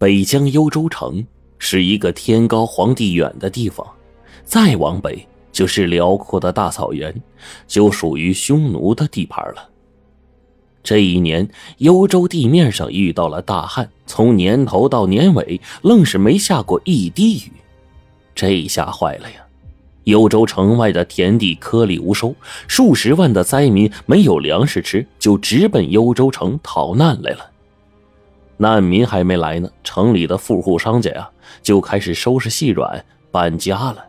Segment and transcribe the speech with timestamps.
[0.00, 1.22] 北疆幽州城
[1.58, 3.86] 是一个天高皇帝远的地方，
[4.44, 7.14] 再往北就是辽阔的大草原，
[7.66, 9.68] 就属于匈奴的地盘了。
[10.82, 17.52] 这一年，幽州地面上遇到了大旱，从年头到年尾，愣是没下过一滴雨，
[18.34, 19.36] 这下坏了呀！
[20.04, 22.34] 幽州城外的田地颗粒无收，
[22.66, 27.50] 数十万的灾民没有粮食吃，就直奔幽州城逃难来了。
[28.60, 31.26] 难民还没来呢，城里的富户商家呀
[31.62, 34.04] 就开始收拾细软搬家了。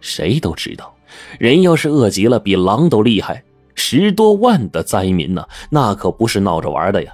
[0.00, 0.94] 谁都知道，
[1.40, 3.42] 人要是饿极了，比狼都厉害。
[3.74, 7.12] 十多万的灾民呢，那可不是闹着玩的呀。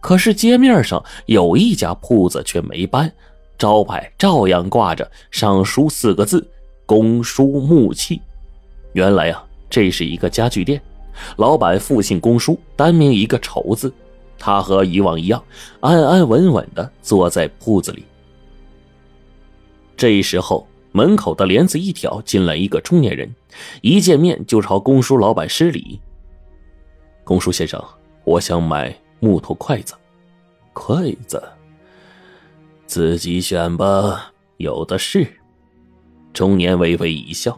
[0.00, 3.12] 可是街面上有一家铺子却没搬，
[3.56, 6.44] 招牌照样挂着，上书四个字
[6.86, 8.20] ：“公叔木器”。
[8.94, 10.82] 原来呀，这是一个家具店，
[11.36, 13.92] 老板父姓公叔，单名一个丑字。
[14.40, 15.40] 他和以往一样，
[15.78, 18.04] 安安稳稳的坐在铺子里。
[19.96, 20.66] 这时候。
[20.92, 23.32] 门口的帘子一挑，进来一个中年人，
[23.80, 26.00] 一见面就朝公叔老板施礼。
[27.22, 27.80] 公叔先生，
[28.24, 29.94] 我想买木头筷子。
[30.72, 31.40] 筷子，
[32.86, 35.24] 自己选吧，有的是。
[36.32, 37.56] 中年微微一笑。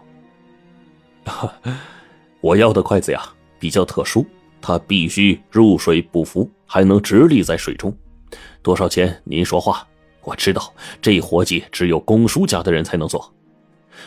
[2.43, 4.27] 我要的筷子呀，比较特殊，
[4.63, 7.95] 他必须入水不浮，还能直立在水中。
[8.63, 9.21] 多少钱？
[9.25, 9.87] 您说话。
[10.25, 13.35] 我知道这活计只有公叔家的人才能做。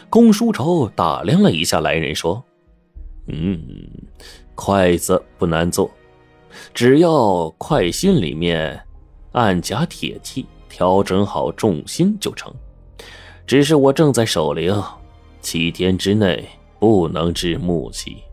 [0.09, 2.41] 公叔仇打量了一下来人，说
[3.27, 3.61] ：“嗯，
[4.55, 5.91] 筷子不难做，
[6.73, 8.81] 只要筷心里面
[9.33, 12.53] 按夹铁器，调整好重心就成。
[13.45, 14.73] 只是我正在守灵，
[15.41, 16.47] 七天之内
[16.79, 18.23] 不能制木器。”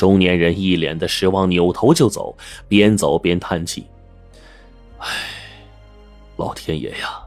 [0.00, 2.34] 中年人一脸的失望，扭头就走，
[2.68, 3.84] 边走边叹气
[4.96, 5.06] ：“唉。”
[6.40, 7.20] 老天爷呀！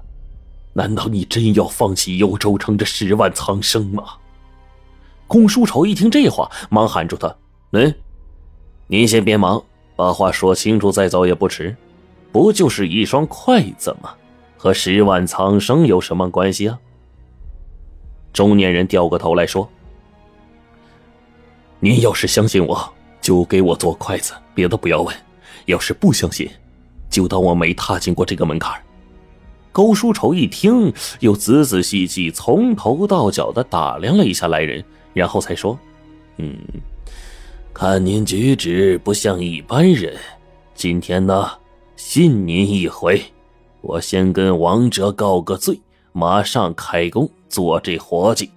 [0.73, 4.15] 难道你真要放弃幽州城这十万苍生吗？
[5.27, 7.35] 公叔仇一听这话，忙喊住他
[7.73, 7.93] ：“嗯，
[8.87, 9.63] 您先别忙，
[9.95, 11.75] 把话说清楚再走也不迟。
[12.31, 14.15] 不就是一双筷子吗？
[14.57, 16.79] 和十万苍生有什么关系啊？”
[18.33, 19.69] 中年人掉过头来说
[21.83, 25.13] ：“您要是相信我，就给我做筷子，别的不要问；
[25.65, 26.49] 要是不相信，
[27.09, 28.81] 就当我没踏进过这个门槛。”
[29.73, 34.81] 高书丑一听，又仔仔细细从头到脚的打量了一下来人，
[35.13, 35.77] 然后才说
[36.39, 36.57] ：“嗯，
[37.73, 40.15] 看您举止不像一般人，
[40.73, 41.51] 今天呢，
[41.97, 43.21] 信您一回。
[43.81, 45.77] 我先跟王哲告个罪，
[46.13, 48.49] 马上开工做这活计。”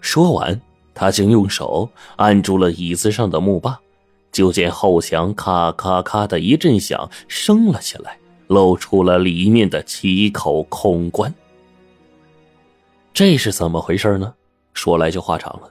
[0.00, 0.60] 说完，
[0.98, 3.78] 他竟用手按住了椅子上的木把，
[4.32, 8.18] 就见后墙咔咔咔的一阵响，升了起来。
[8.48, 11.32] 露出了里面的七口空棺。
[13.12, 14.32] 这是怎么回事呢？
[14.72, 15.70] 说来就话长了。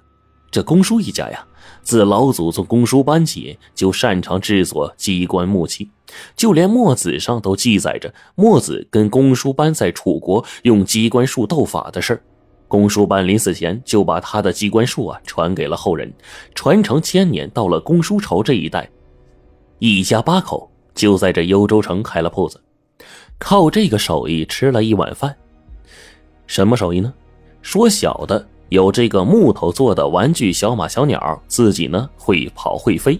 [0.51, 1.43] 这公叔一家呀，
[1.81, 5.89] 自老祖宗公叔班起就擅长制作机关木器，
[6.35, 12.21] 就连墨子上都记载着墨子跟公叔班在楚国用机关术斗法的事
[12.67, 16.11] 公叔班临死前就把他的机关术啊传给了后人，
[16.53, 17.49] 传承千年。
[17.51, 18.89] 到了公叔仇这一代，
[19.79, 22.61] 一家八口就在这幽州城开了铺子。
[23.39, 25.35] 靠这个手艺吃了一碗饭，
[26.45, 27.13] 什么手艺呢？
[27.61, 33.17] 说小的有这个木头做的玩具小马小鸟，自己呢会跑会飞；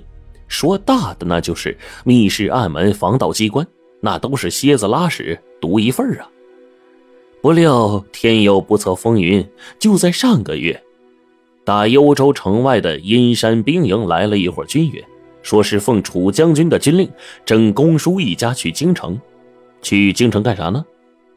[0.47, 3.65] 说大的那就是密室暗门防盗机关，
[4.01, 6.27] 那都是蝎子拉屎独一份啊。
[7.47, 9.49] 不料天有不测风云，
[9.79, 10.83] 就在上个月，
[11.63, 15.01] 打幽州城外的阴山兵营来了一伙军员，
[15.41, 17.09] 说是奉楚将军的军令，
[17.45, 19.17] 征公叔一家去京城。
[19.81, 20.85] 去京城干啥呢？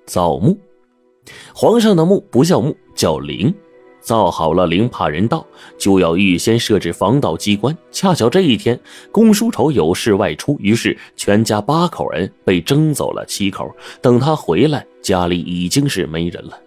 [0.05, 0.59] 造墓。
[1.55, 3.55] 皇上的墓不叫墓，叫陵。
[4.01, 5.47] 造好了陵，怕人盗，
[5.79, 7.77] 就要预先设置防盗机关。
[7.91, 8.79] 恰巧这一天，
[9.13, 13.71] 公叔仇有事外出，于是全家八口人被征走了七口。
[14.01, 16.59] 等他回来，家里已经是没人了。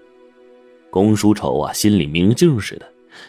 [0.90, 2.86] 公叔仇啊，心里明镜似的。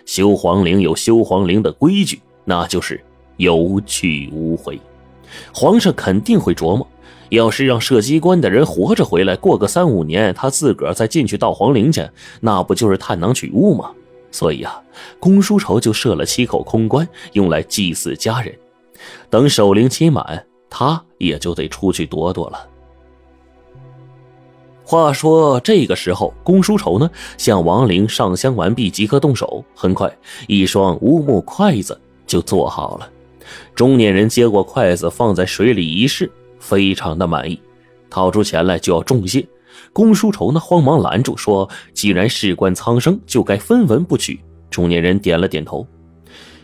[0.06, 3.02] 修皇陵有修皇陵的规矩，那就是
[3.36, 4.78] 有去无回。
[5.52, 6.86] 皇上肯定会琢磨。
[7.30, 12.08] 要是让射机关的人活着回来，过个三五年，他自个儿再进去盗皇陵去，
[12.40, 13.90] 那不就是探囊取物吗？
[14.30, 14.82] 所以啊，
[15.20, 18.52] 公叔仇就设了七口空棺，用来祭祀家人。
[19.30, 22.68] 等守灵期满，他也就得出去躲躲了。
[24.84, 29.64] 话说这个时候，公叔仇呢向亡灵上香完毕，即刻动手。
[29.74, 30.14] 很快，
[30.46, 33.08] 一双乌木筷子就做好了。
[33.74, 36.30] 中年人接过筷子，放在水里一试。
[36.64, 37.60] 非常的满意，
[38.08, 39.46] 掏出钱来就要重谢。
[39.92, 44.40] 公叔仇呢，慌忙拦住，说：“既然事关苍生，就该分文不取。”
[44.70, 45.86] 中年人点了点头。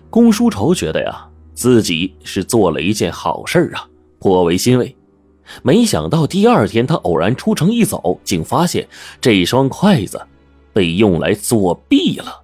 [0.08, 3.86] 公叔仇觉得呀，自己是做了一件好事啊，
[4.18, 4.96] 颇为欣慰。
[5.62, 8.88] 没想到第二天，他偶然出城一走，竟发现
[9.20, 10.20] 这双筷子
[10.72, 12.42] 被用来作弊了。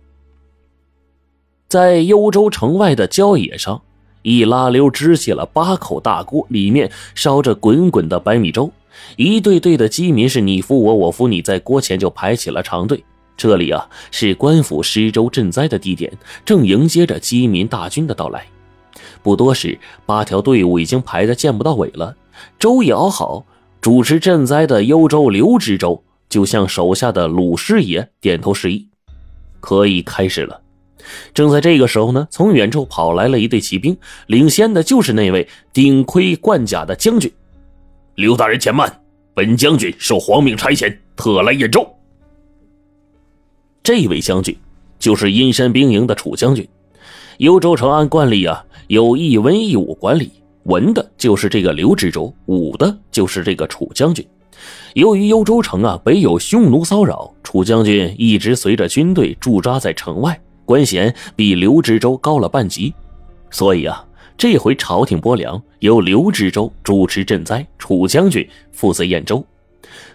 [1.69, 3.81] 在幽州城外的郊野上，
[4.27, 8.69] 一拉溜支起了八口大锅，里面烧着滚滚的白米粥。
[9.15, 13.05] 一队队的饥民是你扶我，我扶你，在锅前就排起了长队。
[13.37, 16.13] 这里啊，是官府施粥赈灾的地点，
[16.45, 18.45] 正迎接着饥民大军的到来。
[19.23, 22.17] 不多时，八条队伍已经排得见不到尾了。
[22.59, 23.47] 粥也熬好，
[23.81, 28.89] 主持赈灾的幽州刘知州就向手下的鲁师爷点头示意，
[29.61, 30.63] 可以开始了。
[31.35, 33.97] 正在这个时候呢，从远处跑来了一队骑兵，
[34.27, 37.31] 领先的就是那位顶盔贯甲的将军。
[38.15, 39.01] 刘大人且慢，
[39.35, 41.87] 本将军受皇命差遣，特来兖州。
[43.83, 44.57] 这位将军
[44.99, 46.67] 就是阴山兵营的楚将军。
[47.39, 50.31] 幽州城按惯例啊，有一文一武管理。
[50.65, 54.27] 文的就是这个刘知州，武的就是这个楚将军。
[54.95, 62.93] 由于幽州城啊北有匈奴骚扰，楚将军一直随着军队驻扎在城外，官衔比刘知州高了半级。
[63.51, 64.05] 所以啊，
[64.37, 69.43] 这回朝廷拨粮，由刘知州主持赈灾，楚将军负责验粥。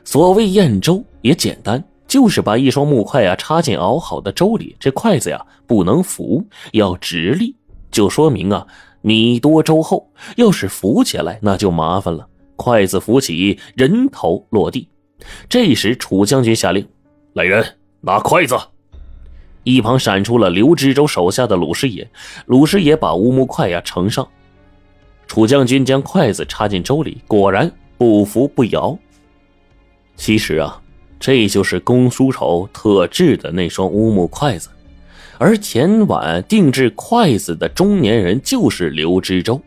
[0.04, 7.56] 所谓验粥也简单，就是把一双木筷啊插进熬好的粥里，这筷子呀不能浮，要直立，
[7.90, 8.68] 就说明啊。
[9.04, 12.28] 米多粥厚，要是浮起来那就麻烦了。
[12.56, 14.88] 筷子浮起，人头落地。
[15.50, 16.88] 这时，楚将军下令
[17.34, 17.66] ：“来人，
[18.02, 18.56] 拿筷子！”
[19.64, 22.10] 一旁闪出了刘知州手下的鲁师爷。
[22.46, 24.28] 鲁师爷把乌木筷呀盛上。
[25.28, 28.98] 楚将军将筷子插进粥里，果然不浮不摇。
[30.16, 30.82] 其实啊，
[31.20, 34.70] 这就是公叔仇特制的那双乌木筷子。
[35.38, 39.60] 而前晚定制筷子的中年人就是刘知州。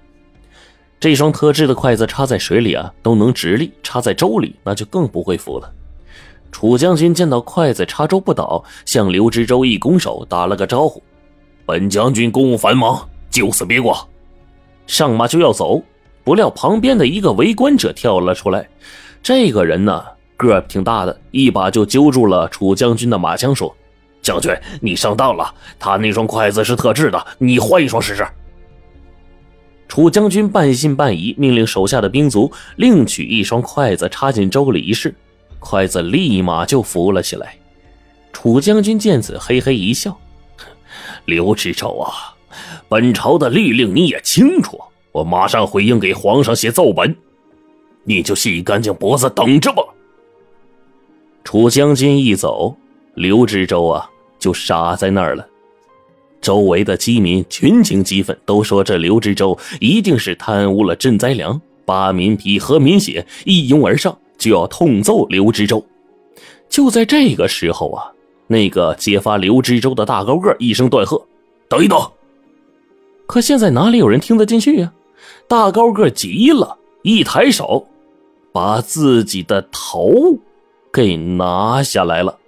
[1.00, 5.72] 这双特制的筷子插在水里啊都能直立，插在粥里那就更不会浮了。
[6.54, 11.02] 楚将军见到筷子插粥不倒，向刘知州一拱手，打了个招呼
[11.66, 14.08] ：“本将军公务繁忙，就此别过。”
[14.86, 15.82] 上马就要走，
[16.22, 18.68] 不料旁边的一个围观者跳了出来。
[19.20, 20.00] 这个人呢
[20.36, 23.74] 个儿挺大的，一把就揪住了楚将军的马枪，说。
[24.22, 28.24] 将军，你上当了，他那双筷子是特制的，你换一双试试。
[29.88, 35.12] 楚将军半信半疑，命令手下的兵卒另取一双筷子插进粥里一试，
[35.64, 37.56] 筷子立马就浮了起来。
[38.32, 40.16] 楚将军见此，嘿嘿一笑
[41.24, 42.36] ：“刘知州啊，
[42.88, 44.78] 本朝的律令你也清楚，
[45.10, 47.16] 我马上回应给皇上写奏本，
[48.04, 49.82] 你就洗干净脖子等着吧。”
[51.42, 52.76] 楚将军一走，
[53.14, 54.10] 刘知州啊。
[54.36, 55.48] 就傻在那儿了，
[56.42, 65.84] 周围的饥民群情激愤，都说这刘知州一定是贪污了赈灾粮，扒民皮喝民血，一拥而上就要痛揍刘知州。
[66.68, 68.12] 就在这个时候啊，
[68.46, 71.20] 那个揭发刘知州的大高个一声断喝
[71.68, 71.98] ：“等一等！”
[73.26, 74.92] 可现在哪里有人听得进去呀？
[75.48, 77.86] 大高个急了，一抬手，
[78.52, 80.38] 把自己的头
[80.92, 82.38] 给拿下来了。